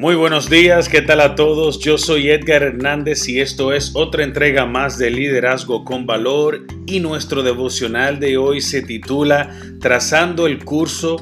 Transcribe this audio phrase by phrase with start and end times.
[0.00, 1.78] Muy buenos días, ¿qué tal a todos?
[1.78, 7.00] Yo soy Edgar Hernández y esto es otra entrega más de Liderazgo con Valor y
[7.00, 11.18] nuestro devocional de hoy se titula Trazando el curso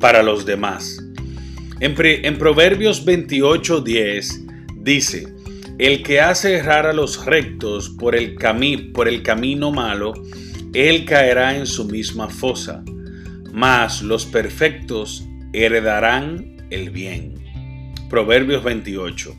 [0.00, 1.04] para los demás.
[1.80, 5.28] En, Proverbios 28:10 dice,
[5.76, 8.36] El que hace errar a los rectos por el,
[8.94, 10.14] por el camino malo,
[10.72, 12.82] él caerá en su misma fosa,
[13.52, 17.43] mas los perfectos heredarán el bien.
[18.08, 19.34] Proverbios 28.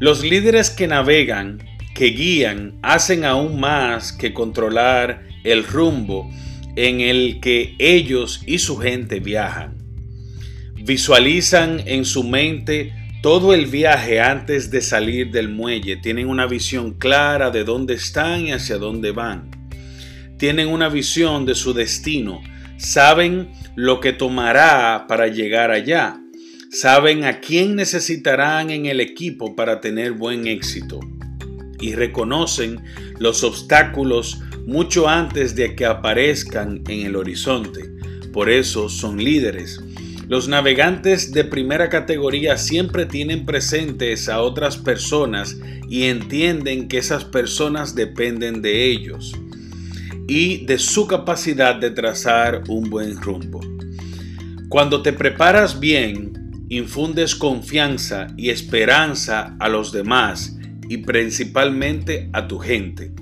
[0.00, 1.62] Los líderes que navegan,
[1.94, 6.30] que guían, hacen aún más que controlar el rumbo
[6.74, 9.76] en el que ellos y su gente viajan.
[10.74, 16.94] Visualizan en su mente todo el viaje antes de salir del muelle, tienen una visión
[16.94, 19.50] clara de dónde están y hacia dónde van.
[20.38, 22.42] Tienen una visión de su destino,
[22.78, 26.21] saben lo que tomará para llegar allá
[26.72, 31.00] saben a quién necesitarán en el equipo para tener buen éxito
[31.78, 32.82] y reconocen
[33.18, 37.90] los obstáculos mucho antes de que aparezcan en el horizonte.
[38.32, 39.80] Por eso son líderes.
[40.28, 45.58] Los navegantes de primera categoría siempre tienen presentes a otras personas
[45.90, 49.34] y entienden que esas personas dependen de ellos
[50.26, 53.60] y de su capacidad de trazar un buen rumbo.
[54.70, 56.41] Cuando te preparas bien,
[56.76, 60.56] infundes confianza y esperanza a los demás
[60.88, 63.12] y principalmente a tu gente.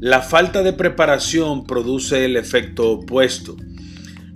[0.00, 3.56] La falta de preparación produce el efecto opuesto.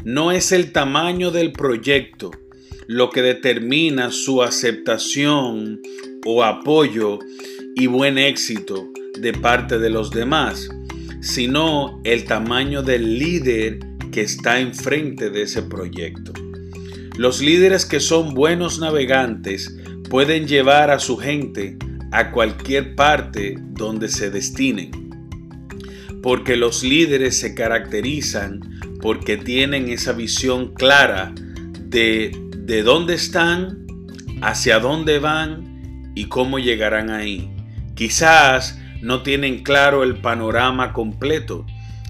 [0.05, 2.31] No es el tamaño del proyecto
[2.87, 5.81] lo que determina su aceptación
[6.27, 7.19] o apoyo
[7.75, 8.89] y buen éxito
[9.19, 10.69] de parte de los demás,
[11.21, 13.79] sino el tamaño del líder
[14.11, 16.33] que está enfrente de ese proyecto.
[17.19, 19.77] Los líderes que son buenos navegantes
[20.09, 21.77] pueden llevar a su gente
[22.13, 24.93] a cualquier parte donde se destinen,
[26.23, 28.61] porque los líderes se caracterizan
[29.03, 31.35] porque tienen esa visión clara
[31.81, 33.85] de, de dónde están,
[34.41, 37.51] hacia dónde van y cómo llegarán ahí.
[37.97, 41.67] Quizás no tienen claro el panorama completo,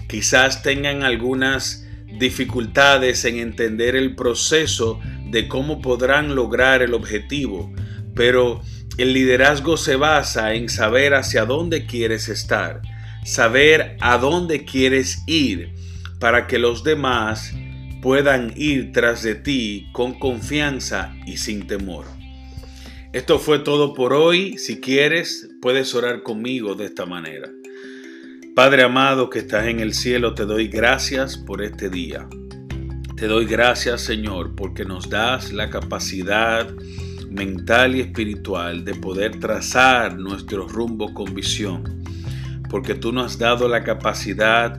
[0.07, 4.99] quizás tengan algunas dificultades en entender el proceso
[5.29, 7.71] de cómo podrán lograr el objetivo,
[8.15, 8.61] pero
[8.97, 12.81] el liderazgo se basa en saber hacia dónde quieres estar,
[13.23, 15.73] saber a dónde quieres ir,
[16.19, 17.53] para que los demás
[18.01, 22.05] puedan ir tras de ti con confianza y sin temor.
[23.11, 24.57] Esto fue todo por hoy.
[24.57, 27.49] Si quieres, puedes orar conmigo de esta manera.
[28.59, 32.27] Padre amado que estás en el cielo, te doy gracias por este día.
[33.15, 36.67] Te doy gracias, Señor, porque nos das la capacidad
[37.29, 42.03] mental y espiritual de poder trazar nuestro rumbo con visión.
[42.69, 44.75] Porque tú nos has dado la capacidad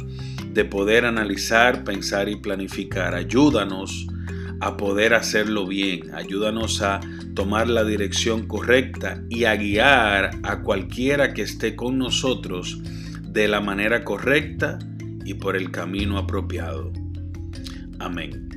[0.52, 3.14] de poder analizar, pensar y planificar.
[3.14, 4.08] Ayúdanos
[4.60, 6.14] a poder hacerlo bien.
[6.14, 7.00] Ayúdanos a
[7.34, 12.78] tomar la dirección correcta y a guiar a cualquiera que esté con nosotros
[13.30, 14.78] de la manera correcta
[15.24, 16.92] y por el camino apropiado.
[17.98, 18.48] Amén.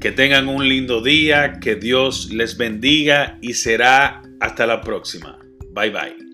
[0.00, 5.38] Que tengan un lindo día, que Dios les bendiga y será hasta la próxima.
[5.74, 6.27] Bye bye.